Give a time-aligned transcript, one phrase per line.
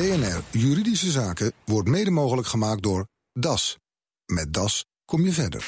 [0.00, 3.78] BNR Juridische Zaken wordt mede mogelijk gemaakt door DAS.
[4.26, 5.66] Met DAS kom je verder.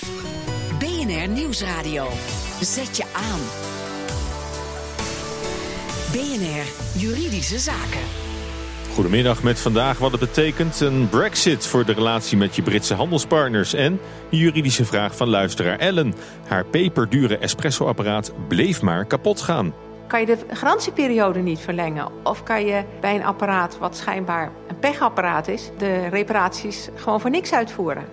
[0.78, 2.08] BNR Nieuwsradio.
[2.60, 3.40] Zet je aan.
[6.12, 6.64] BNR
[7.00, 8.00] Juridische Zaken.
[8.94, 13.74] Goedemiddag met vandaag wat het betekent een brexit voor de relatie met je Britse handelspartners.
[13.74, 16.14] En de juridische vraag van luisteraar Ellen.
[16.46, 19.74] Haar peperdure espressoapparaat bleef maar kapot gaan.
[20.12, 22.08] Kan je de garantieperiode niet verlengen?
[22.24, 25.70] Of kan je bij een apparaat wat schijnbaar een pechapparaat is...
[25.78, 28.04] de reparaties gewoon voor niks uitvoeren?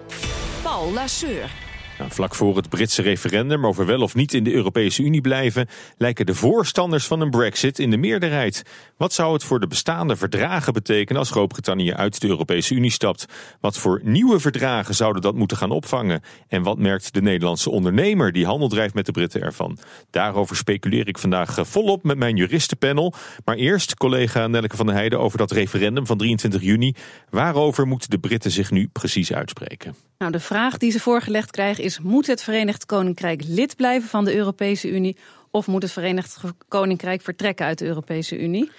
[0.63, 1.68] Paul Lasseur.
[1.99, 5.67] Nou, vlak voor het Britse referendum over wel of niet in de Europese Unie blijven,
[5.97, 8.63] lijken de voorstanders van een brexit in de meerderheid.
[8.97, 13.25] Wat zou het voor de bestaande verdragen betekenen als Groot-Brittannië uit de Europese Unie stapt?
[13.59, 16.21] Wat voor nieuwe verdragen zouden dat moeten gaan opvangen?
[16.47, 19.77] En wat merkt de Nederlandse ondernemer die handel drijft met de Britten ervan?
[20.09, 23.13] Daarover speculeer ik vandaag eh, volop met mijn juristenpanel.
[23.45, 26.95] Maar eerst collega Nelleke van der Heijden over dat referendum van 23 juni.
[27.29, 30.08] Waarover moeten de Britten zich nu precies uitspreken?
[30.19, 34.25] Nou, de vraag die ze voorgelegd krijgen is: moet het Verenigd Koninkrijk lid blijven van
[34.25, 35.17] de Europese Unie
[35.51, 38.71] of moet het Verenigd Koninkrijk vertrekken uit de Europese Unie?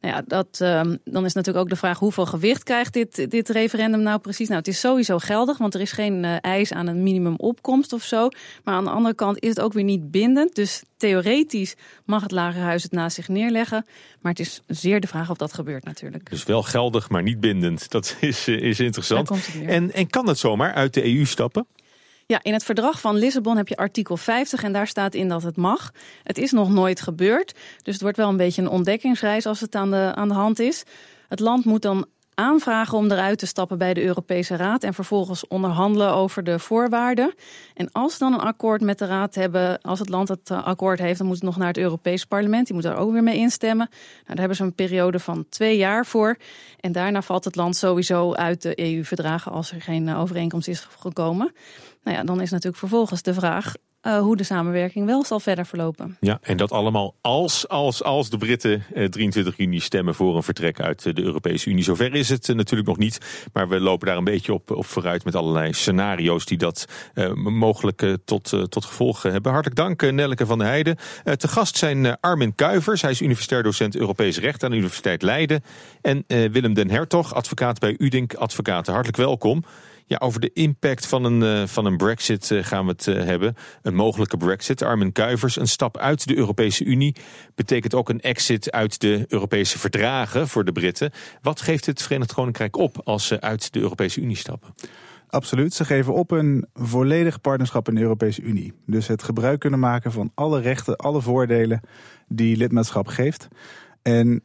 [0.00, 3.48] Nou ja, dat, uh, dan is natuurlijk ook de vraag hoeveel gewicht krijgt dit, dit
[3.48, 4.46] referendum nou precies?
[4.46, 8.02] Nou, het is sowieso geldig, want er is geen uh, eis aan een minimumopkomst of
[8.02, 8.28] zo.
[8.64, 10.54] Maar aan de andere kant is het ook weer niet bindend.
[10.54, 13.86] Dus theoretisch mag het Lagerhuis het naast zich neerleggen.
[14.20, 16.30] Maar het is zeer de vraag of dat gebeurt natuurlijk.
[16.30, 17.90] Dus wel geldig, maar niet bindend.
[17.90, 19.30] Dat is, uh, is interessant.
[19.66, 21.66] En, en kan het zomaar uit de EU stappen?
[22.30, 25.42] Ja, in het verdrag van Lissabon heb je artikel 50 en daar staat in dat
[25.42, 25.92] het mag.
[26.22, 29.74] Het is nog nooit gebeurd, dus het wordt wel een beetje een ontdekkingsreis als het
[29.74, 30.82] aan de, aan de hand is.
[31.28, 32.06] Het land moet dan
[32.40, 37.34] aanvragen om eruit te stappen bij de Europese Raad en vervolgens onderhandelen over de voorwaarden.
[37.74, 40.98] En als dan een akkoord met de Raad hebben, als het land het eh, akkoord
[40.98, 42.66] heeft, dan moet het nog naar het Europees Parlement.
[42.66, 43.88] Die moet daar ook weer mee instemmen.
[43.90, 46.36] Nou, daar hebben ze een periode van twee jaar voor.
[46.80, 50.88] En daarna valt het land sowieso uit de EU-verdragen als er geen eh, overeenkomst is
[50.98, 51.52] gekomen.
[52.02, 55.66] Nou ja, dan is natuurlijk vervolgens de vraag: uh, hoe de samenwerking wel zal verder
[55.66, 56.16] verlopen.
[56.20, 60.42] Ja, en dat allemaal als, als, als de Britten uh, 23 juni stemmen voor een
[60.42, 61.84] vertrek uit de Europese Unie.
[61.84, 65.24] Zover is het natuurlijk nog niet, maar we lopen daar een beetje op, op vooruit
[65.24, 66.84] met allerlei scenario's die dat
[67.34, 69.52] mogelijk tot, tot gevolg hebben.
[69.52, 70.96] Hartelijk dank Nelleke van der Heijden.
[71.36, 75.62] te gast zijn Armin Kuivers, hij is universitair docent Europees Recht aan de Universiteit Leiden.
[76.02, 78.92] En Willem den Hertog, advocaat bij Udink Advocaten.
[78.92, 79.64] Hartelijk welkom.
[80.10, 83.24] Ja, over de impact van een, uh, van een brexit uh, gaan we het uh,
[83.24, 83.54] hebben.
[83.82, 84.82] Een mogelijke brexit.
[84.82, 87.16] Armin Kuivers, een stap uit de Europese Unie...
[87.54, 91.10] betekent ook een exit uit de Europese verdragen voor de Britten.
[91.42, 94.74] Wat geeft het Verenigd Koninkrijk op als ze uit de Europese Unie stappen?
[95.26, 95.74] Absoluut.
[95.74, 98.72] Ze geven op een volledig partnerschap in de Europese Unie.
[98.86, 101.80] Dus het gebruik kunnen maken van alle rechten, alle voordelen
[102.28, 103.48] die lidmaatschap geeft.
[104.02, 104.42] En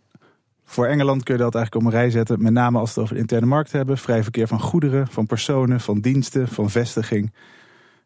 [0.65, 3.03] voor Engeland kun je dat eigenlijk op een rij zetten, met name als we het
[3.03, 3.97] over de interne markt hebben.
[3.97, 7.33] Vrij verkeer van goederen, van personen, van diensten, van vestiging.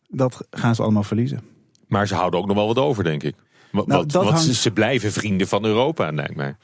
[0.07, 1.41] Dat gaan ze allemaal verliezen.
[1.87, 3.35] Maar ze houden ook nog wel wat over, denk ik.
[3.71, 4.43] Wat, nou, wat, hangt...
[4.43, 6.55] ze blijven vrienden van Europa, lijkt mij.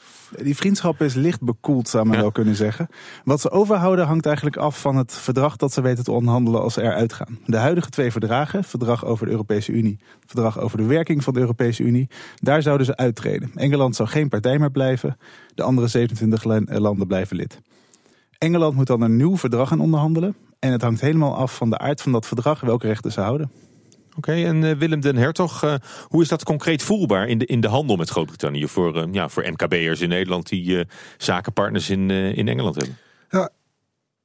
[0.42, 2.22] Die vriendschap is licht bekoeld, zou men ja.
[2.22, 2.88] wel kunnen zeggen.
[3.24, 6.74] Wat ze overhouden hangt eigenlijk af van het verdrag dat ze weten te onderhandelen als
[6.74, 7.40] ze eruit gaan.
[7.46, 11.40] De huidige twee verdragen, verdrag over de Europese Unie, verdrag over de werking van de
[11.40, 13.52] Europese Unie, daar zouden ze uittreden.
[13.56, 15.18] Engeland zou geen partij meer blijven,
[15.56, 16.44] de andere 27
[16.80, 17.62] landen blijven lid.
[18.38, 20.36] Engeland moet dan een nieuw verdrag gaan onderhandelen.
[20.60, 23.52] En het hangt helemaal af van de aard van dat verdrag, welke rechten ze houden.
[24.18, 25.76] Oké, en uh, Willem den Hertog, uh,
[26.08, 29.30] hoe is dat concreet voelbaar in de, in de handel met Groot-Brittannië voor, uh, ja,
[29.30, 30.88] voor MKB'ers in Nederland die
[31.18, 32.98] zakenpartners in, in Engeland hebben?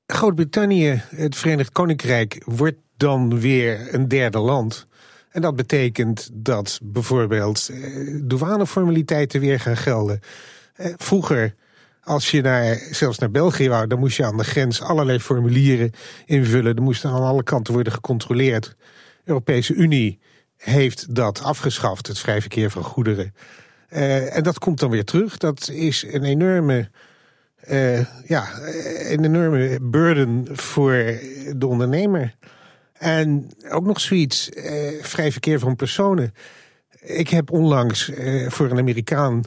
[0.07, 4.87] Groot-Brittannië, het Verenigd Koninkrijk, wordt dan weer een derde land.
[5.31, 7.71] En dat betekent dat bijvoorbeeld
[8.23, 10.21] douaneformaliteiten weer gaan gelden.
[10.97, 11.55] vroeger
[12.03, 15.93] als je naar, zelfs naar België wou, dan moest je aan de grens allerlei formulieren
[16.27, 16.77] invullen.
[16.77, 18.77] Er moesten aan alle kanten worden gecontroleerd.
[19.31, 20.19] Europese Unie
[20.57, 23.35] heeft dat afgeschaft, het vrij verkeer van goederen.
[23.93, 25.37] Uh, en dat komt dan weer terug.
[25.37, 26.91] Dat is een enorme,
[27.71, 28.49] uh, ja,
[29.09, 30.95] een enorme burden voor
[31.57, 32.35] de ondernemer.
[32.93, 34.65] En ook nog zoiets, uh,
[35.03, 36.35] vrij verkeer van personen.
[37.01, 38.11] Ik heb onlangs
[38.49, 39.45] voor een Amerikaan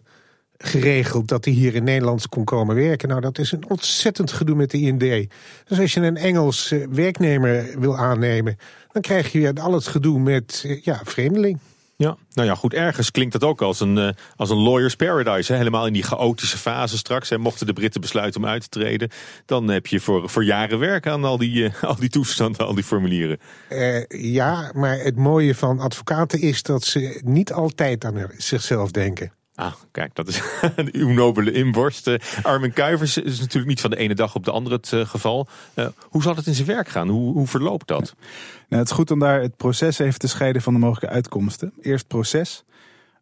[0.58, 3.10] geregeld dat hij hier in Nederland kon komen werken.
[3.10, 5.30] Nou, dat is een ontzettend gedoe met de IND.
[5.66, 8.58] Dus als je een Engels werknemer wil aannemen,
[8.94, 11.60] dan krijg je weer al het gedoe met ja, vreemdeling.
[11.96, 12.74] Ja, nou ja, goed.
[12.74, 15.52] Ergens klinkt dat ook als een, uh, als een lawyer's paradise.
[15.52, 15.58] Hè?
[15.58, 17.30] Helemaal in die chaotische fase straks.
[17.30, 17.38] Hè?
[17.38, 19.10] Mochten de Britten besluiten om uit te treden,
[19.46, 22.74] dan heb je voor, voor jaren werk aan al die, uh, al die toestanden, al
[22.74, 23.40] die formulieren.
[23.70, 29.32] Uh, ja, maar het mooie van advocaten is dat ze niet altijd aan zichzelf denken.
[29.56, 30.42] Ah, kijk, dat is
[30.92, 32.08] uw nobele inborst.
[32.08, 35.06] Uh, Armin Kuivers is natuurlijk niet van de ene dag op de andere het uh,
[35.06, 35.48] geval.
[35.76, 37.08] Uh, hoe zal het in zijn werk gaan?
[37.08, 38.16] Hoe, hoe verloopt dat?
[38.70, 41.74] Nou, het is goed om daar het proces even te scheiden van de mogelijke uitkomsten.
[41.82, 42.64] Eerst proces.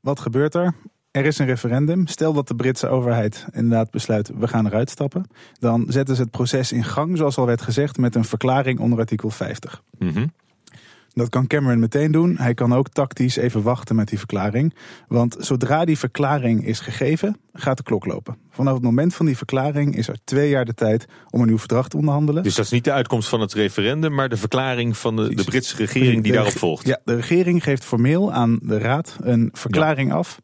[0.01, 0.73] Wat gebeurt er?
[1.11, 2.07] Er is een referendum.
[2.07, 5.25] Stel dat de Britse overheid inderdaad besluit, we gaan eruit stappen.
[5.59, 8.99] Dan zetten ze het proces in gang, zoals al werd gezegd, met een verklaring onder
[8.99, 9.83] artikel 50.
[9.97, 10.31] Mm
[11.13, 12.37] Dat kan Cameron meteen doen.
[12.37, 14.73] Hij kan ook tactisch even wachten met die verklaring.
[15.07, 18.37] Want zodra die verklaring is gegeven, gaat de klok lopen.
[18.49, 21.57] Vanaf het moment van die verklaring is er twee jaar de tijd om een nieuw
[21.57, 22.43] verdrag te onderhandelen.
[22.43, 25.43] Dus dat is niet de uitkomst van het referendum, maar de verklaring van de, de
[25.43, 26.87] Britse regering die daarop volgt.
[26.87, 30.15] Ja, de regering geeft formeel aan de Raad een verklaring ja.
[30.15, 30.39] af.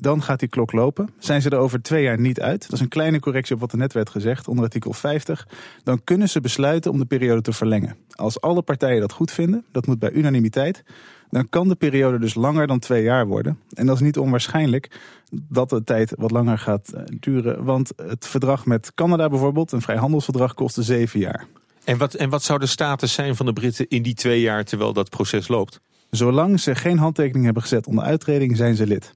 [0.00, 1.08] Dan gaat die klok lopen.
[1.18, 3.72] Zijn ze er over twee jaar niet uit, dat is een kleine correctie op wat
[3.72, 5.48] er net werd gezegd onder artikel 50,
[5.82, 7.96] dan kunnen ze besluiten om de periode te verlengen.
[8.10, 10.84] Als alle partijen dat goed vinden, dat moet bij unanimiteit,
[11.30, 13.58] dan kan de periode dus langer dan twee jaar worden.
[13.74, 14.90] En dat is niet onwaarschijnlijk
[15.30, 20.54] dat de tijd wat langer gaat duren, want het verdrag met Canada bijvoorbeeld, een vrijhandelsverdrag,
[20.54, 21.46] kostte zeven jaar.
[21.84, 24.64] En wat, en wat zou de status zijn van de Britten in die twee jaar
[24.64, 25.80] terwijl dat proces loopt?
[26.10, 29.14] Zolang ze geen handtekening hebben gezet onder uittreding, zijn ze lid.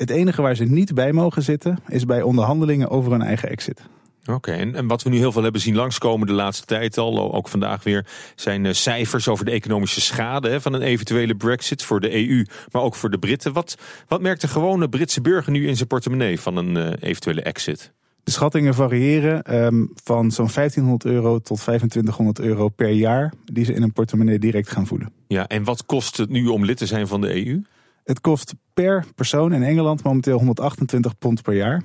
[0.00, 3.82] Het enige waar ze niet bij mogen zitten is bij onderhandelingen over hun eigen exit.
[4.26, 7.34] Oké, en, en, wat we nu heel veel hebben zien langskomen de laatste tijd al,
[7.34, 11.82] ook vandaag weer, zijn uh, cijfers over de economische schade hè, van een eventuele brexit
[11.82, 13.52] voor de EU, maar ook voor de Britten.
[13.52, 17.42] Wat, wat merkt de gewone Britse burger nu in zijn portemonnee van een uh, eventuele
[17.42, 17.92] exit?
[18.24, 23.74] De schattingen variëren um, van zo'n 1500 euro tot 2500 euro per jaar, die ze
[23.74, 25.12] in een portemonnee direct gaan voelen.
[25.26, 27.62] Ja, en wat kost het nu om lid te zijn van de EU?
[28.04, 31.82] Het kost per persoon in Engeland momenteel 128 pond per jaar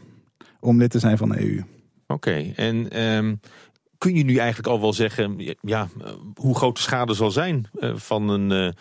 [0.59, 1.63] om lid te zijn van de EU.
[2.07, 3.39] Oké, en um,
[3.97, 5.87] kun je nu eigenlijk al wel zeggen ja,
[6.33, 8.71] hoe groot de schade zal zijn uh, van een, uh,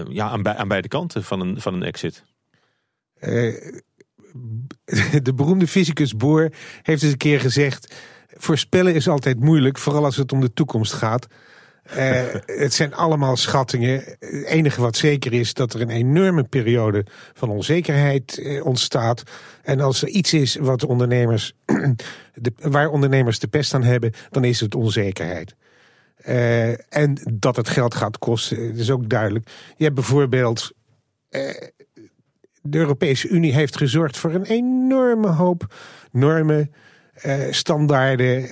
[0.00, 2.24] uh, ja, aan, bij, aan, beide kanten van een, van een exit?
[5.22, 6.52] de beroemde fysicus Bohr
[6.82, 7.94] heeft eens een keer gezegd:
[8.28, 11.26] voorspellen is altijd moeilijk, vooral als het om de toekomst gaat.
[11.90, 14.02] Uh, het zijn allemaal schattingen.
[14.18, 19.22] Het enige wat zeker is dat er een enorme periode van onzekerheid uh, ontstaat.
[19.62, 21.52] En als er iets is wat ondernemers,
[22.34, 25.54] de, waar ondernemers de pest aan hebben, dan is het onzekerheid.
[26.26, 29.48] Uh, en dat het geld gaat kosten, is ook duidelijk.
[29.76, 30.72] Je hebt bijvoorbeeld.
[32.62, 35.74] de Europese Unie heeft gezorgd voor een enorme hoop
[36.10, 36.72] normen,
[37.50, 38.48] standaarden,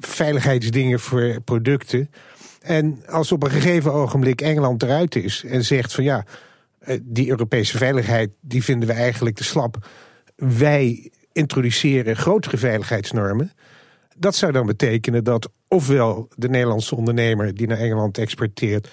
[0.00, 2.10] veiligheidsdingen voor producten.
[2.60, 6.24] En als op een gegeven ogenblik Engeland eruit is en zegt van ja,
[6.78, 9.88] eh, die Europese veiligheid die vinden we eigenlijk te slap.
[10.36, 13.52] Wij introduceren grotere veiligheidsnormen.
[14.16, 18.88] Dat zou dan betekenen dat ofwel de Nederlandse ondernemer die naar Engeland exporteert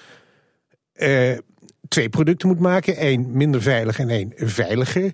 [0.92, 1.38] eh,
[1.88, 5.12] twee producten moet maken, één minder veilig en één veiliger.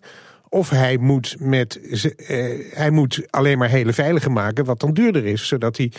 [0.49, 5.27] Of hij moet, met, uh, hij moet alleen maar hele veilige maken, wat dan duurder
[5.27, 5.93] is, zodat hij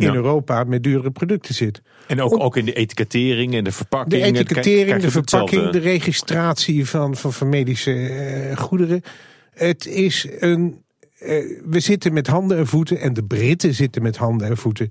[0.00, 1.82] in Europa met dure producten zit.
[2.06, 4.22] En ook, ook in de etikettering en de verpakking.
[4.22, 7.92] De etikettering, de verpakking, de registratie van, van, van medische
[8.50, 9.02] uh, goederen.
[9.50, 10.82] Het is een.
[11.22, 11.28] Uh,
[11.64, 14.90] we zitten met handen en voeten, en de Britten zitten met handen en voeten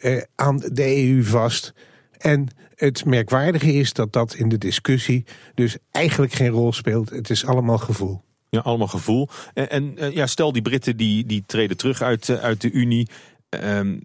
[0.00, 1.72] uh, aan de EU vast.
[2.18, 7.10] En het merkwaardige is dat dat in de discussie dus eigenlijk geen rol speelt.
[7.10, 8.22] Het is allemaal gevoel.
[8.48, 9.28] Ja, allemaal gevoel.
[9.54, 13.08] En, en ja, stel die Britten die, die treden terug uit, uit de Unie.
[13.50, 14.02] Um,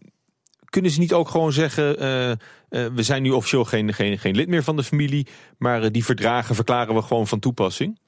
[0.77, 2.36] kunnen ze niet ook gewoon zeggen: uh, uh,
[2.69, 6.05] we zijn nu officieel geen, geen, geen lid meer van de familie, maar uh, die
[6.05, 8.00] verdragen verklaren we gewoon van toepassing?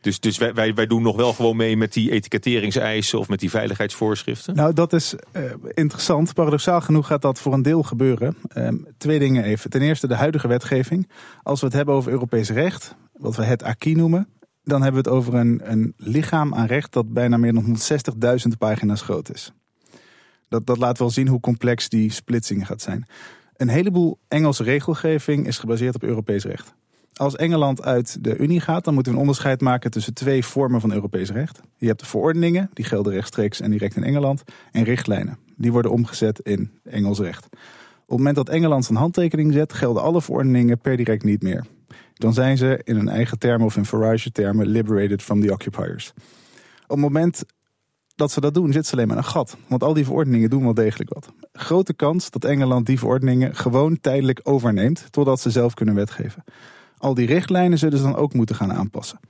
[0.00, 3.40] Dus, dus wij, wij, wij doen nog wel gewoon mee met die etiketteringseisen of met
[3.40, 4.54] die veiligheidsvoorschriften?
[4.54, 5.14] Nou, dat is
[5.74, 6.34] interessant.
[6.34, 8.36] Paradoxaal genoeg gaat dat voor een deel gebeuren.
[8.48, 9.70] Ehm, twee dingen even.
[9.70, 11.10] Ten eerste de huidige wetgeving.
[11.42, 14.28] Als we het hebben over Europees recht, wat we het acquis noemen,
[14.62, 17.76] dan hebben we het over een, een lichaam aan recht dat bijna meer dan
[18.46, 19.52] 160.000 pagina's groot is.
[20.52, 23.06] Dat, dat laat wel zien hoe complex die splitsing gaat zijn.
[23.56, 26.74] Een heleboel Engelse regelgeving is gebaseerd op Europees recht.
[27.12, 30.80] Als Engeland uit de Unie gaat, dan moeten we een onderscheid maken tussen twee vormen
[30.80, 31.60] van Europees recht.
[31.76, 34.42] Je hebt de verordeningen, die gelden rechtstreeks en direct in Engeland,
[34.72, 35.38] en richtlijnen.
[35.56, 37.44] Die worden omgezet in Engels recht.
[37.44, 41.64] Op het moment dat Engeland zijn handtekening zet, gelden alle verordeningen per direct niet meer.
[42.14, 46.12] Dan zijn ze in hun eigen termen of in Farage termen liberated from the occupiers.
[46.82, 47.44] Op het moment
[48.22, 49.56] dat ze dat doen, zit ze alleen maar een gat.
[49.68, 51.32] Want al die verordeningen doen wel degelijk wat.
[51.52, 56.44] Grote kans dat Engeland die verordeningen gewoon tijdelijk overneemt, totdat ze zelf kunnen wetgeven.
[56.98, 59.20] Al die richtlijnen zullen ze dan ook moeten gaan aanpassen.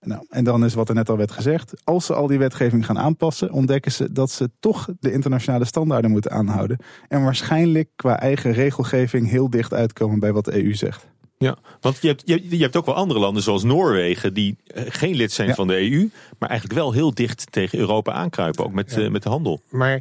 [0.00, 1.74] Nou, en dan is wat er net al werd gezegd.
[1.84, 6.10] Als ze al die wetgeving gaan aanpassen, ontdekken ze dat ze toch de internationale standaarden
[6.10, 6.78] moeten aanhouden.
[7.08, 11.06] En waarschijnlijk qua eigen regelgeving heel dicht uitkomen bij wat de EU zegt.
[11.42, 14.82] Ja, want je hebt, je, je hebt ook wel andere landen zoals Noorwegen die eh,
[14.88, 15.54] geen lid zijn Ja.
[15.54, 16.08] van de EU,
[16.38, 19.60] maar eigenlijk wel heel dicht tegen Europa aankruipen, ook met, eh, met de handel.
[19.70, 20.00] Maar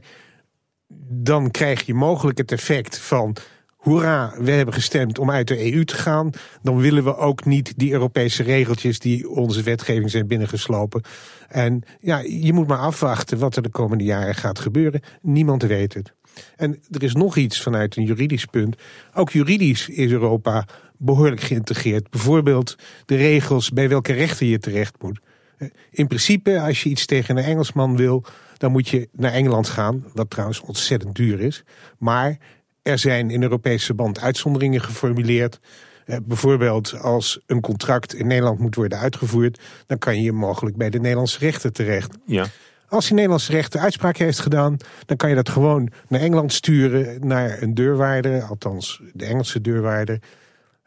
[1.09, 3.35] dan krijg je mogelijk het effect van.
[3.81, 6.29] Hoera, we hebben gestemd om uit de EU te gaan.
[6.61, 11.01] Dan willen we ook niet die Europese regeltjes die onze wetgeving zijn binnengeslopen.
[11.47, 15.01] En ja, je moet maar afwachten wat er de komende jaren gaat gebeuren.
[15.21, 16.13] Niemand weet het.
[16.55, 18.75] En er is nog iets vanuit een juridisch punt.
[19.13, 20.65] Ook juridisch is Europa
[21.01, 22.09] behoorlijk geïntegreerd.
[22.09, 25.19] Bijvoorbeeld de regels bij welke rechter je terecht moet.
[25.57, 28.23] Eh, In principe, als je iets tegen een Engelsman wil,
[28.57, 30.05] dan moet je naar Engeland gaan.
[30.13, 31.63] Wat trouwens ontzettend duur is.
[31.97, 32.37] Maar
[32.81, 35.59] er zijn in Europese verband uitzonderingen geformuleerd.
[36.05, 40.89] Eh, bijvoorbeeld als een contract in Nederland moet worden uitgevoerd, dan kan je mogelijk bij
[40.89, 42.17] de Nederlandse rechter terecht.
[42.25, 42.45] Ja.
[42.87, 47.27] Als die Nederlandse rechter uitspraak heeft gedaan, dan kan je dat gewoon naar Engeland sturen,
[47.27, 50.19] naar een deurwaarder, althans de Engelse deurwaarder.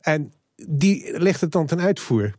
[0.04, 0.32] En
[0.66, 2.32] die legt het dan ten uitvoer.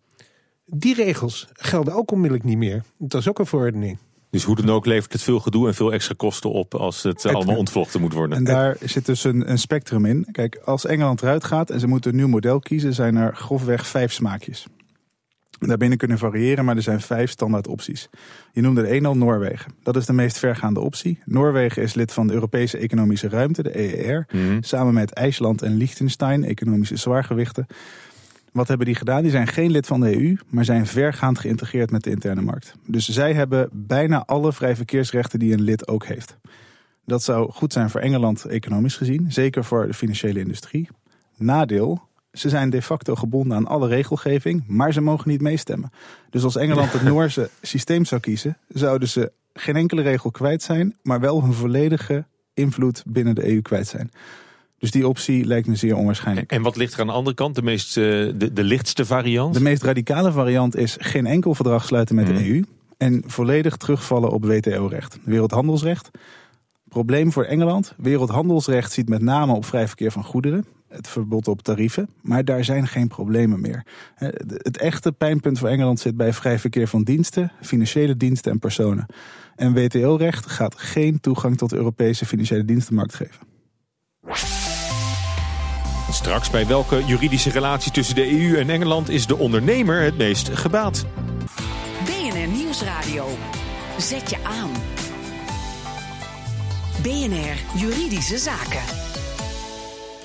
[0.66, 2.84] Die regels gelden ook onmiddellijk niet meer.
[2.98, 3.98] Dat is ook een verordening.
[4.30, 7.26] Dus hoe dan ook levert het veel gedoe en veel extra kosten op als het
[7.26, 8.38] allemaal ontvlochten moet worden.
[8.38, 10.28] En daar zit dus een, een spectrum in.
[10.32, 13.88] Kijk, als Engeland eruit gaat en ze moeten een nieuw model kiezen, zijn er grofweg
[13.88, 14.68] vijf smaakjes.
[15.60, 18.10] Daarbinnen kunnen variëren, maar er zijn vijf standaard opties.
[18.52, 19.72] Je noemde de een al Noorwegen.
[19.84, 21.20] Dat is de meest vergaande optie.
[21.26, 24.26] Noorwegen is lid van de Europese Economische Ruimte, de EER.
[24.32, 24.58] Mhm.
[24.62, 27.66] Samen met IJsland en Liechtenstein, economische zwaargewichten.
[28.52, 29.22] Wat hebben die gedaan?
[29.22, 32.74] Die zijn geen lid van de EU, maar zijn vergaand geïntegreerd met de interne markt.
[32.88, 36.38] Dus zij hebben bijna alle vrij verkeersrechten die een lid ook heeft.
[37.06, 40.88] Dat zou goed zijn voor Engeland economisch gezien, zeker voor de financiële industrie.
[41.38, 45.92] Nadeel, ze zijn de facto gebonden aan alle regelgeving, maar ze mogen niet meestemmen.
[46.30, 50.96] Dus als Engeland het Noorse systeem zou kiezen, zouden ze geen enkele regel kwijt zijn,
[51.04, 54.12] maar wel hun volledige invloed binnen de EU kwijt zijn.
[54.78, 56.52] Dus die optie lijkt me zeer onwaarschijnlijk.
[56.52, 59.54] En wat ligt er aan de andere kant, de, meest, eh, de, de lichtste variant?
[59.54, 62.44] De meest radicale variant is geen enkel verdrag sluiten met de Mhm.
[62.44, 62.64] EU
[62.98, 66.10] en volledig terugvallen op WTO-recht, wereldhandelsrecht.
[66.88, 71.62] Probleem voor Engeland: wereldhandelsrecht ziet met name op vrij verkeer van goederen, het verbod op
[71.62, 73.86] tarieven, maar daar zijn geen problemen meer.
[74.16, 79.06] Het echte pijnpunt voor Engeland zit bij vrij verkeer van diensten, financiële diensten en personen.
[79.56, 83.54] En WTO-recht gaat geen toegang tot de Europese financiële dienstenmarkt geven.
[86.12, 90.50] Straks bij welke juridische relatie tussen de EU en Engeland is de ondernemer het meest
[90.50, 91.06] gebaat?
[92.04, 93.28] BNR Nieuwsradio.
[93.98, 94.72] Zet je aan.
[97.02, 99.05] BNR Juridische Zaken.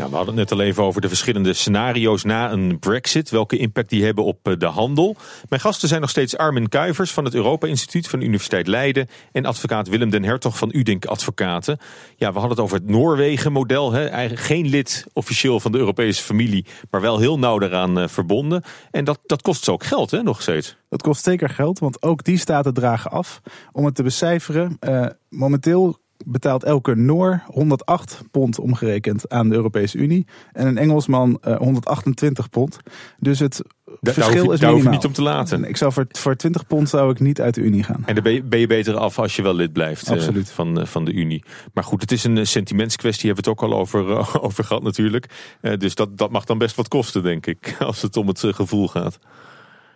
[0.09, 3.31] We hadden het net al even over de verschillende scenario's na een brexit.
[3.31, 5.17] Welke impact die hebben op eh, de handel.
[5.49, 9.09] Mijn gasten zijn nog steeds Armin Kuivers van het Europa Instituut van de Universiteit Leiden.
[9.33, 11.79] En advocaat Willem den Hertog van Udink Advocaten.
[12.17, 13.95] Ja, we hadden het over het Noorwegen-model.
[13.95, 16.67] Eigenlijk geen lid officieel van de Europese familie.
[16.91, 18.63] Maar wel heel nauw daaraan eh, verbonden.
[18.91, 20.77] En dat, dat kost ze ook geld, hè, nog steeds.
[20.89, 23.41] Dat kost zeker geld, want ook die staten dragen af.
[23.73, 29.99] Om het te becijferen, eh, momenteel betaalt elke Noor 108 pond omgerekend aan de Europese
[29.99, 30.27] Unie.
[30.53, 32.79] En een Engelsman eh, 128 pond.
[33.19, 33.63] Dus het
[34.01, 34.93] verschil je, is daar hoef je minimaal.
[34.93, 35.65] niet om te laten.
[35.65, 38.03] Ik zou voor, voor 20 pond zou ik niet uit de Unie gaan.
[38.07, 40.51] En dan ben je, ben je beter af als je wel lid blijft eh, Absoluut.
[40.51, 41.45] van, eh, van de Unie.
[41.75, 44.65] Maar goed, het is een eh, sentimentskwestie, hebben we het ook al over, eh, over
[44.65, 45.27] gehad natuurlijk.
[45.61, 48.45] Eh, dus dat, dat mag dan best wat kosten, denk ik, als het om het
[48.45, 49.19] eh, gevoel gaat.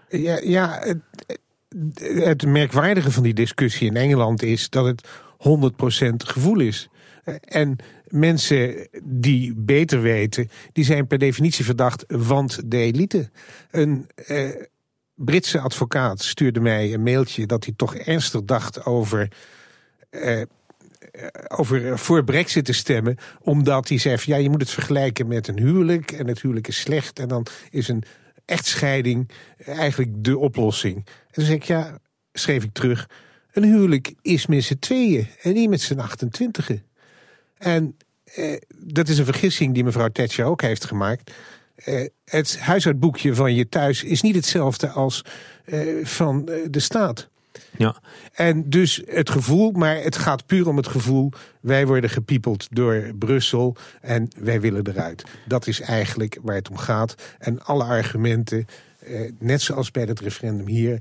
[0.09, 0.99] Ja, ja het,
[2.25, 5.09] het merkwaardige van die discussie in Engeland is dat het
[5.49, 6.89] 100% gevoel is.
[7.41, 13.31] En mensen die beter weten, die zijn per definitie verdacht, want de elite.
[13.71, 14.49] Een eh,
[15.15, 19.29] Britse advocaat stuurde mij een mailtje dat hij toch ernstig dacht over.
[20.11, 20.43] eh,
[21.49, 25.59] over voor Brexit te stemmen, omdat hij zei: ja, je moet het vergelijken met een
[25.59, 28.05] huwelijk en het huwelijk is slecht en dan is een
[28.45, 30.97] echtscheiding eigenlijk de oplossing.
[30.97, 31.99] En toen zei ik: ja,
[32.33, 33.09] schreef ik terug,
[33.57, 36.71] een huwelijk is met z'n tweeën en niet met z'n 28.
[37.59, 41.31] En eh, dat is een vergissing die mevrouw Thatcher ook heeft gemaakt.
[41.75, 45.25] Eh, het huishoudboekje van je thuis is niet hetzelfde als
[45.65, 47.29] eh, van eh, de staat.
[47.77, 47.97] Ja.
[48.33, 51.33] En dus het gevoel, maar het gaat puur om het gevoel.
[51.61, 55.25] Wij worden gepiepeld door Brussel en wij willen eruit.
[55.47, 57.15] Dat is eigenlijk waar het om gaat.
[57.39, 58.67] En alle argumenten,
[58.99, 61.01] eh, net zoals bij het referendum hier,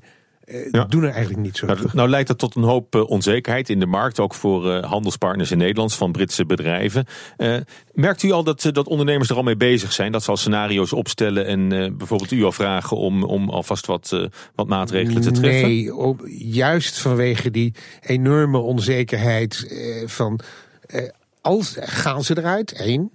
[0.71, 0.85] Ja.
[0.85, 3.79] doen er eigenlijk niet zo Nou, nou leidt dat tot een hoop eh, onzekerheid in
[3.79, 7.05] de markt, ook voor eh, handelspartners in Nederland van Britse bedrijven.
[7.37, 7.55] Eh,
[7.93, 10.11] merkt u al dat, eh, dat ondernemers er al mee bezig zijn?
[10.11, 14.11] Dat ze al scenario's opstellen en eh, bijvoorbeeld u al vragen om, om alvast wat,
[14.13, 15.67] eh, wat maatregelen te treffen?
[15.69, 20.39] Nee, op, juist vanwege die enorme onzekerheid eh, van...
[20.87, 21.09] eh,
[21.41, 22.73] als, gaan ze eruit?
[22.79, 23.11] Eén.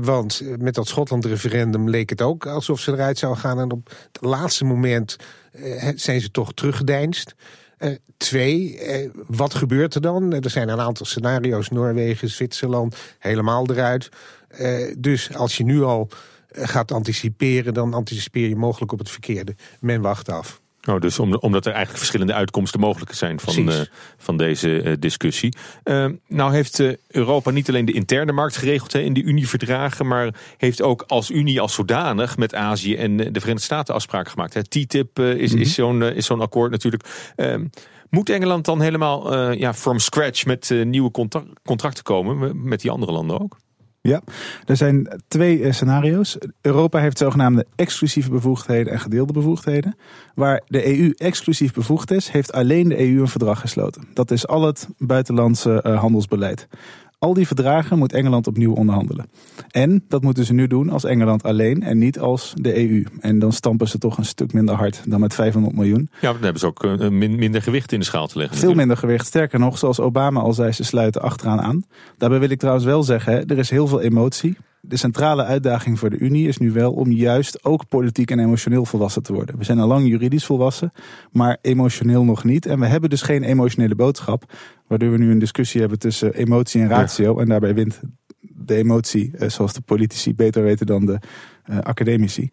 [0.00, 3.60] Want met dat Schotland-referendum leek het ook alsof ze eruit zou gaan.
[3.60, 5.16] En op het laatste moment
[5.94, 7.34] zijn ze toch teruggedeinst.
[8.16, 8.80] twee,
[9.26, 10.32] wat gebeurt er dan?
[10.32, 14.08] Er zijn een aantal scenario's, Noorwegen, Zwitserland, helemaal eruit.
[14.98, 16.08] dus als je nu al
[16.52, 19.54] gaat anticiperen, dan anticipeer je mogelijk op het verkeerde.
[19.80, 20.61] Men wacht af.
[20.88, 23.74] Oh, dus omdat er eigenlijk verschillende uitkomsten mogelijk zijn van, uh,
[24.16, 25.56] van deze uh, discussie.
[25.84, 30.34] Uh, nou heeft Europa niet alleen de interne markt geregeld hè, in de Unieverdragen, maar
[30.56, 34.54] heeft ook als Unie als zodanig met Azië en de Verenigde Staten afspraken gemaakt.
[34.54, 34.62] Hè.
[34.62, 37.32] TTIP is, mm is zo'n is zo'n akkoord natuurlijk.
[37.36, 37.66] Ehm,
[38.10, 41.10] moet Engeland dan helemaal ja, from scratch met nieuwe
[41.64, 43.56] contracten komen met die andere landen ook?
[44.02, 44.22] Ja,
[44.64, 46.38] er zijn twee eh, scenario's.
[46.60, 49.96] Europa heeft zogenaamde exclusieve bevoegdheden en gedeelde bevoegdheden.
[50.34, 54.08] Waar de EU exclusief bevoegd is, heeft alleen de EU een verdrag gesloten.
[54.14, 56.68] Dat is al het buitenlandse eh, handelsbeleid.
[57.22, 59.26] Al die verdragen moet Engeland opnieuw onderhandelen.
[59.70, 63.04] En dat moeten ze nu doen als Engeland alleen en niet als de EU.
[63.20, 66.10] En dan stampen ze toch een stuk minder hard dan met 500 miljoen.
[66.20, 68.56] Ja, dan hebben ze ook eh, minder gewicht in de schaal te leggen.
[68.56, 69.26] Veel minder gewicht.
[69.26, 71.84] Sterker nog, zoals Obama al zei, ze sluiten achteraan aan.
[72.16, 74.56] Daarbij wil ik trouwens wel zeggen, er is heel veel emotie
[74.92, 78.84] de centrale uitdaging voor de Unie is nu wel om juist ook politiek en emotioneel
[78.84, 79.58] volwassen te worden.
[79.58, 80.92] We zijn al lang juridisch volwassen,
[81.30, 82.66] maar emotioneel nog niet.
[82.66, 84.52] En we hebben dus geen emotionele boodschap,
[84.86, 87.38] waardoor we nu een discussie hebben tussen emotie en ratio.
[87.38, 88.00] En daarbij wint
[88.40, 91.18] de emotie, eh, zoals de politici beter weten dan de
[91.70, 92.48] uh, academici.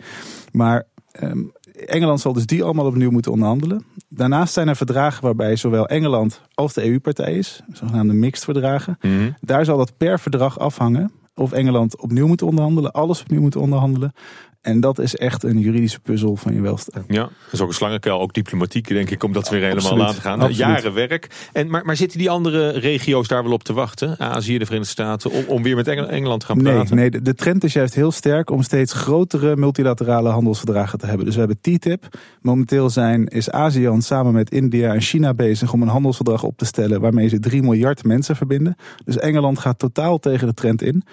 [0.52, 0.84] Maar
[1.22, 1.52] um,
[1.86, 3.86] Engeland zal dus die allemaal opnieuw moeten onderhandelen.
[4.10, 8.98] Daarnaast zijn er verdragen waarbij zowel Engeland als de EU-partij is, zogenaamde mixed verdragen.
[9.02, 9.32] Mhm.
[9.42, 14.14] Daar zal dat per verdrag afhangen of Engeland opnieuw moet onderhandelen, alles opnieuw moet onderhandelen.
[14.62, 16.92] En dat is echt een juridische puzzel van je welste.
[17.08, 20.16] Ja, dat is ook een slangenkuil, ook diplomatiek denk ik, om dat weer helemaal Absoluut.
[20.16, 20.54] te gaan.
[20.54, 21.50] Jaren werk.
[21.54, 24.20] En, maar, maar zitten die andere regio's daar wel op te wachten?
[24.20, 26.96] Azië, de Verenigde Staten, om, om weer met Engeland te gaan praten?
[26.96, 31.26] Nee, nee de, trend is juist heel sterk om steeds grotere multilaterale handelsverdragen te hebben.
[31.26, 32.18] Dus we hebben TTIP.
[32.42, 36.66] Momenteel zijn, is ASEAN samen met India en China bezig om een handelsverdrag op te
[36.66, 38.76] stellen waarmee ze 3 miljard mensen verbinden.
[39.06, 41.04] Dus Engeland gaat totaal tegen de trend in.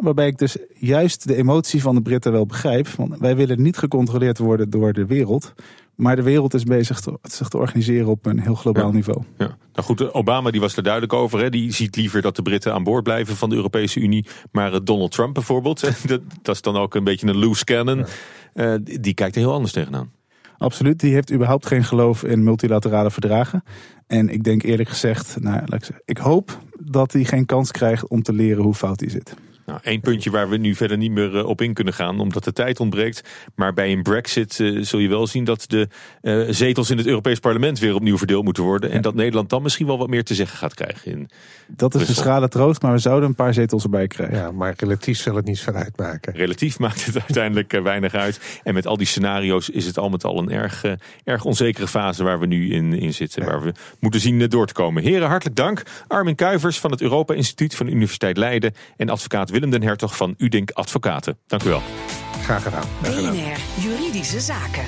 [0.00, 2.88] Waarbij ik dus juist de emotie van de Britten wel begrijp.
[3.18, 5.54] Wij willen niet gecontroleerd worden door de wereld.
[5.94, 9.22] Maar de wereld is bezig te, zich te organiseren op een heel globaal niveau.
[9.38, 9.56] Ja.
[9.72, 11.40] Nou goed, Obama die was er duidelijk over.
[11.40, 11.50] Hè.
[11.50, 14.26] Die ziet liever dat de Britten aan boord blijven van de Europese Unie.
[14.52, 18.04] Maar eh, Donald Trump bijvoorbeeld, dat, dat, is dan ook een beetje een loose cannon.
[18.54, 20.10] Uh, die kijkt er heel anders tegenaan.
[20.58, 23.62] Absoluut, die heeft überhaupt geen geloof in multilaterale verdragen.
[24.06, 25.62] En ik denk eerlijk gezegd, nou,
[26.04, 29.34] ik hoop dat hij geen kans krijgt om te leren hoe fout hij zit.
[29.70, 32.44] Nou, Eén puntje waar we nu verder niet meer eh, op in kunnen gaan, omdat
[32.44, 33.28] de tijd ontbreekt.
[33.54, 35.88] Maar bij een brexit uh, zul je wel zien dat de
[36.22, 38.90] uh, zetels in het Europees Parlement weer opnieuw verdeeld moeten worden.
[38.90, 41.12] En dat Nederland dan misschien wel wat meer te zeggen gaat krijgen.
[41.12, 41.28] In
[41.66, 44.36] dat is een schrale troost, maar we zouden een paar zetels erbij krijgen.
[44.36, 46.34] Ja, maar relatief zal het niet veel uitmaken.
[46.34, 48.60] Relatief maakt het uiteindelijk weinig uit.
[48.62, 50.84] En met al die scenario's is het al met al een erg,
[51.24, 53.44] erg onzekere fase waar we nu in, in zitten.
[53.44, 55.02] Waar we moeten zien door te komen.
[55.02, 55.82] Heren, hartelijk dank.
[56.06, 60.16] Armin Kuivers van het Europa Instituut van de Universiteit Leiden en advocaat Willem den Hertog
[60.16, 61.38] van Udink Advocaten.
[61.46, 61.82] Dank u wel.
[62.42, 62.84] Graag gedaan.
[63.02, 64.84] BNR Juridische Zaken.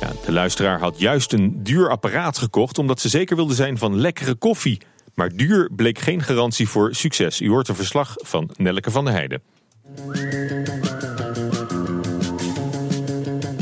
[0.00, 3.96] Ja, de luisteraar had juist een duur apparaat gekocht omdat ze zeker wilde zijn van
[3.96, 4.80] lekkere koffie.
[5.14, 7.40] Maar duur bleek geen garantie voor succes.
[7.40, 9.42] U hoort een verslag van Nelleke van der Heijden.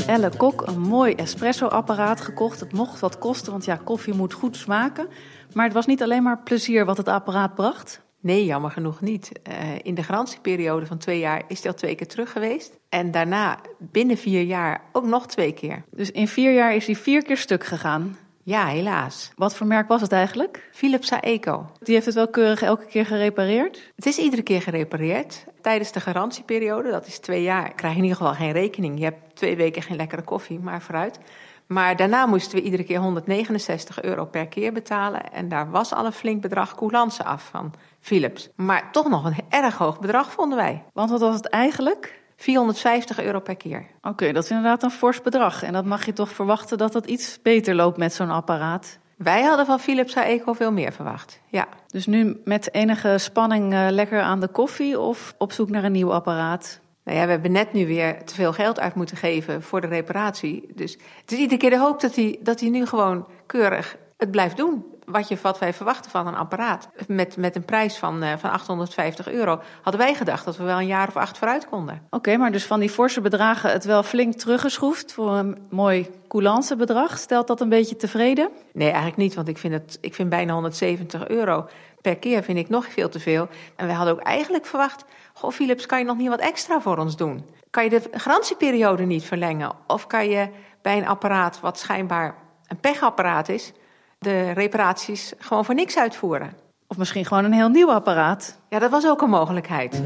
[0.07, 2.59] Elle Kok een mooi espresso-apparaat gekocht.
[2.59, 5.07] Het mocht wat kosten, want ja, koffie moet goed smaken.
[5.53, 8.04] Maar het was niet alleen maar plezier wat het apparaat bracht.
[8.25, 9.31] Nee, jammer genoeg niet.
[9.49, 12.77] Uh, in de garantieperiode van twee jaar is hij al twee keer terug geweest.
[12.89, 15.83] En daarna binnen vier jaar ook nog twee keer.
[15.91, 18.17] Dus in vier jaar is hij vier keer stuk gegaan?
[18.43, 19.31] Ja, helaas.
[19.35, 20.69] Wat voor merk was het eigenlijk?
[20.71, 21.65] Philips Aeco.
[21.79, 23.91] Die heeft het wel keurig elke keer gerepareerd?
[23.95, 25.45] Het is iedere keer gerepareerd.
[25.61, 28.97] Tijdens de garantieperiode, dat is twee jaar, krijg je in ieder geval geen rekening.
[28.97, 31.19] Je hebt twee weken geen lekkere koffie, maar vooruit.
[31.67, 35.31] Maar daarna moesten we iedere keer 169 euro per keer betalen.
[35.31, 37.73] En daar was al een flink bedrag coulance af van
[38.05, 38.49] Philips.
[38.55, 40.83] Maar toch nog een erg hoog bedrag vonden wij.
[40.93, 42.21] Want wat was het eigenlijk?
[42.35, 43.85] 450 euro per keer.
[44.01, 45.63] Oké, dat is inderdaad een fors bedrag.
[45.63, 48.99] En dat mag je toch verwachten dat het iets beter loopt met zo'n apparaat?
[49.17, 51.67] Wij hadden van Philips Eco veel meer verwacht, ja.
[51.87, 55.91] Dus nu met enige spanning uh, lekker aan de koffie of op zoek naar een
[55.91, 56.79] nieuw apparaat?
[57.03, 59.87] Nou ja, we hebben net nu weer te veel geld uit moeten geven voor de
[59.87, 60.71] reparatie.
[60.75, 64.31] Dus het is iedere keer de hoop dat hij, dat hij nu gewoon keurig het
[64.31, 64.85] blijft doen.
[65.05, 66.89] Wat, je, wat wij verwachten van een apparaat.
[67.07, 69.61] Met, met een prijs van, uh, van 850 euro.
[69.81, 72.01] Hadden wij gedacht dat we wel een jaar of acht vooruit konden.
[72.09, 76.75] Oké, maar dus van die forse bedragen het wel flink teruggeschroefd voor een mooi coulance
[76.75, 77.17] bedrag.
[77.17, 78.49] Stelt dat een beetje tevreden?
[78.73, 81.67] Nee, eigenlijk niet, want ik vind, het, ik vind bijna 170 euro
[82.05, 83.47] per keer vind ik nog veel te veel.
[83.75, 86.97] En we hadden ook eigenlijk verwacht, goh Philips, kan je nog niet wat extra voor
[86.97, 87.45] ons doen?
[87.69, 89.71] Kan je de garantieperiode niet verlengen?
[89.87, 90.49] Of kan je
[90.81, 92.35] bij een apparaat wat schijnbaar
[92.67, 93.71] een pechapparaat is,
[94.17, 96.53] de reparaties gewoon voor niks uitvoeren?
[96.87, 98.59] Of misschien gewoon een heel nieuw apparaat?
[98.69, 100.03] Ja, dat was ook een mogelijkheid.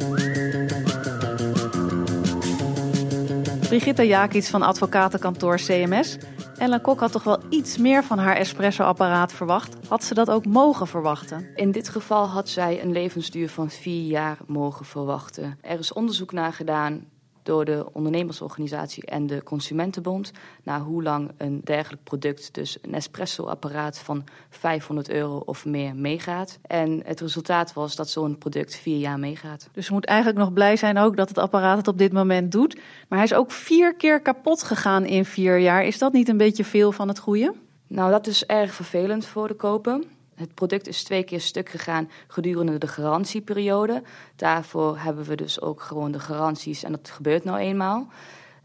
[3.70, 6.18] Brigitte Jakic van advocatenkantoor CMS.
[6.58, 9.88] Ellen Kok had toch wel iets meer van haar espresso-apparaat verwacht.
[9.88, 11.48] Had ze dat ook mogen verwachten?
[11.56, 15.58] In dit geval had zij een levensduur van vier jaar mogen verwachten.
[15.62, 17.08] Er is onderzoek naar gedaan
[17.50, 20.32] door de ondernemersorganisatie en de Consumentenbond
[20.64, 26.60] naar hoe lang een dergelijk product, dus een espresso-apparaat van 500 euro of meer, meegaat.
[26.62, 29.70] En het resultaat was dat zo'n product vier jaar meegaat.
[29.72, 32.52] Dus ze moet eigenlijk nog blij zijn ook dat het apparaat het op dit moment
[32.52, 32.76] doet.
[33.08, 35.84] Maar hij is ook vier keer kapot gegaan in vier jaar.
[35.86, 37.54] Is dat niet een beetje veel van het goede?
[37.88, 40.00] Nou, dat is erg vervelend voor de koper.
[40.40, 44.04] Het product is twee keer stuk gegaan gedurende de garantieperiode.
[44.36, 48.08] Daarvoor hebben we dus ook gewoon de garanties en dat gebeurt nou eenmaal.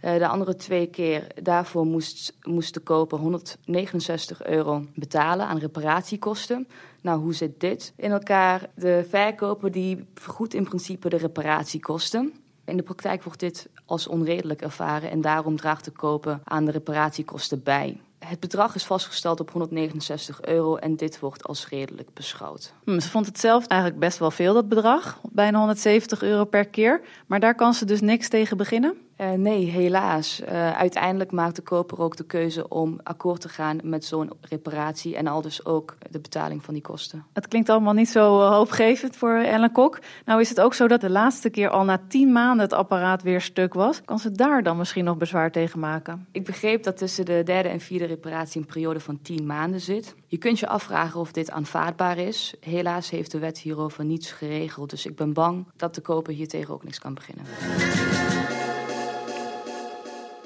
[0.05, 6.69] Uh, de andere twee keer, daarvoor moest, moest de koper 169 euro betalen aan reparatiekosten.
[7.01, 8.71] Nou, hoe zit dit in elkaar?
[8.75, 12.35] De verkoper die vergoedt in principe de reparatiekosten.
[12.65, 16.71] In de praktijk wordt dit als onredelijk ervaren en daarom draagt de koper aan de
[16.71, 18.01] reparatiekosten bij.
[18.25, 22.73] Het bedrag is vastgesteld op 169 euro en dit wordt als redelijk beschouwd.
[22.85, 25.21] Hm, ze vond het zelf eigenlijk best wel veel, dat bedrag.
[25.33, 27.01] Bijna 170 euro per keer.
[27.27, 28.95] Maar daar kan ze dus niks tegen beginnen?
[29.25, 30.41] Uh, nee, helaas.
[30.41, 35.17] Uh, uiteindelijk maakt de koper ook de keuze om akkoord te gaan met zo'n reparatie
[35.17, 37.25] en al dus ook de betaling van die kosten.
[37.33, 39.99] Het klinkt allemaal niet zo uh, hoopgevend voor Ellen Kok.
[40.25, 43.23] Nou is het ook zo dat de laatste keer al na tien maanden het apparaat
[43.23, 44.03] weer stuk was.
[44.05, 46.27] Kan ze daar dan misschien nog bezwaar tegen maken?
[46.33, 50.15] Ik begreep dat tussen de derde en vierde reparatie een periode van tien maanden zit.
[50.27, 52.55] Je kunt je afvragen of dit aanvaardbaar is.
[52.61, 56.49] Helaas heeft de wet hierover niets geregeld, dus ik ben bang dat de koper hier
[56.49, 57.45] tegen ook niks kan beginnen.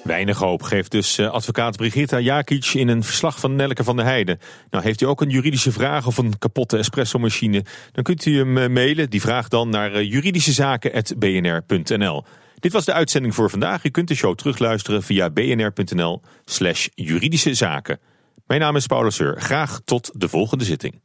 [0.09, 4.05] Weinig hoop geeft dus eh, advocaat Brigitta Jakic in een verslag van Nelke van der
[4.05, 4.39] Heijden.
[4.71, 7.65] Nou, heeft u ook een juridische vraag of een kapotte espresso-machine?
[7.93, 9.11] Dan kunt u hem eh, mailen.
[9.11, 12.25] Die vraag dan naar eh, juridischezaken.bnr.nl.
[12.55, 13.85] Dit was de uitzending voor vandaag.
[13.85, 18.01] U kunt de show terugluisteren via bnr.nl slash juridische zaken.
[18.47, 19.41] Mijn naam is Paulus Seur.
[19.41, 21.01] Graag tot de volgende zitting.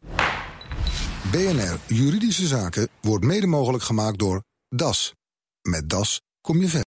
[1.32, 5.14] BNR Juridische Zaken wordt mede mogelijk gemaakt door DAS.
[5.62, 6.82] Met DAS kom je verder.